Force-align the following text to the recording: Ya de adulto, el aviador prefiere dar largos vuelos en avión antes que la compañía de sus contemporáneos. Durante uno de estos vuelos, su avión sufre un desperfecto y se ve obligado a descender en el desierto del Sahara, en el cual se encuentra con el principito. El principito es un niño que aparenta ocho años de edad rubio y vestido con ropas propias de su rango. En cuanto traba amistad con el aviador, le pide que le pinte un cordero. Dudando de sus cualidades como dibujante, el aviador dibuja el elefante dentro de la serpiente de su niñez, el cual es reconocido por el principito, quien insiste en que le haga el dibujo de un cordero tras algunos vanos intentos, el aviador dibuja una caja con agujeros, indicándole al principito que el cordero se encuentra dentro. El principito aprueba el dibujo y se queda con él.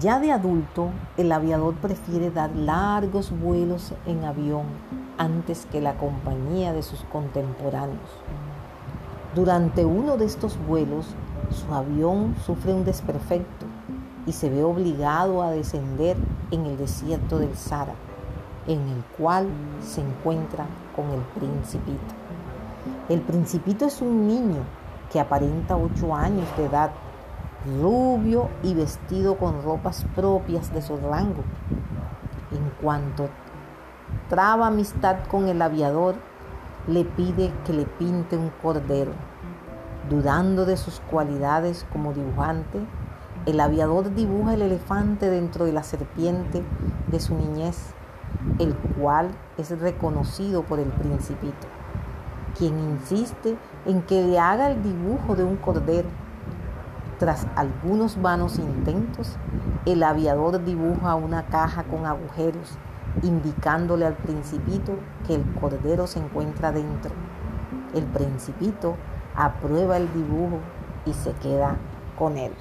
Ya 0.00 0.20
de 0.20 0.30
adulto, 0.30 0.90
el 1.16 1.32
aviador 1.32 1.74
prefiere 1.74 2.30
dar 2.30 2.54
largos 2.54 3.32
vuelos 3.32 3.94
en 4.06 4.24
avión 4.24 4.66
antes 5.16 5.66
que 5.72 5.80
la 5.80 5.96
compañía 5.96 6.72
de 6.72 6.84
sus 6.84 7.02
contemporáneos. 7.04 8.10
Durante 9.34 9.84
uno 9.84 10.16
de 10.16 10.26
estos 10.26 10.56
vuelos, 10.68 11.06
su 11.50 11.74
avión 11.74 12.36
sufre 12.46 12.74
un 12.74 12.84
desperfecto 12.84 13.66
y 14.24 14.32
se 14.32 14.50
ve 14.50 14.62
obligado 14.62 15.42
a 15.42 15.50
descender 15.50 16.16
en 16.52 16.66
el 16.66 16.76
desierto 16.76 17.38
del 17.38 17.56
Sahara, 17.56 17.94
en 18.68 18.80
el 18.80 19.02
cual 19.16 19.48
se 19.80 20.00
encuentra 20.00 20.66
con 20.94 21.06
el 21.10 21.22
principito. 21.40 22.14
El 23.08 23.22
principito 23.22 23.86
es 23.86 24.00
un 24.00 24.28
niño 24.28 24.62
que 25.10 25.18
aparenta 25.18 25.76
ocho 25.76 26.14
años 26.14 26.46
de 26.56 26.66
edad 26.66 26.90
rubio 27.66 28.48
y 28.62 28.74
vestido 28.74 29.36
con 29.36 29.62
ropas 29.62 30.06
propias 30.14 30.72
de 30.72 30.82
su 30.82 30.96
rango. 30.96 31.42
En 32.52 32.70
cuanto 32.80 33.28
traba 34.28 34.68
amistad 34.68 35.16
con 35.30 35.48
el 35.48 35.60
aviador, 35.60 36.14
le 36.86 37.04
pide 37.04 37.52
que 37.66 37.72
le 37.72 37.84
pinte 37.84 38.36
un 38.36 38.50
cordero. 38.62 39.12
Dudando 40.08 40.64
de 40.64 40.76
sus 40.76 41.00
cualidades 41.00 41.86
como 41.92 42.14
dibujante, 42.14 42.80
el 43.44 43.60
aviador 43.60 44.14
dibuja 44.14 44.54
el 44.54 44.62
elefante 44.62 45.28
dentro 45.28 45.64
de 45.64 45.72
la 45.72 45.82
serpiente 45.82 46.62
de 47.08 47.20
su 47.20 47.34
niñez, 47.34 47.94
el 48.58 48.74
cual 48.74 49.30
es 49.58 49.78
reconocido 49.78 50.62
por 50.62 50.78
el 50.78 50.88
principito, 50.88 51.66
quien 52.56 52.78
insiste 52.78 53.56
en 53.84 54.02
que 54.02 54.22
le 54.22 54.38
haga 54.38 54.70
el 54.70 54.82
dibujo 54.82 55.34
de 55.34 55.44
un 55.44 55.56
cordero 55.56 56.08
tras 57.18 57.46
algunos 57.56 58.20
vanos 58.22 58.58
intentos, 58.58 59.36
el 59.86 60.04
aviador 60.04 60.64
dibuja 60.64 61.16
una 61.16 61.46
caja 61.46 61.82
con 61.82 62.06
agujeros, 62.06 62.78
indicándole 63.22 64.06
al 64.06 64.14
principito 64.14 64.92
que 65.26 65.34
el 65.34 65.44
cordero 65.54 66.06
se 66.06 66.20
encuentra 66.20 66.70
dentro. 66.70 67.12
El 67.92 68.04
principito 68.04 68.96
aprueba 69.34 69.96
el 69.96 70.12
dibujo 70.12 70.60
y 71.06 71.12
se 71.12 71.32
queda 71.32 71.76
con 72.16 72.36
él. 72.36 72.52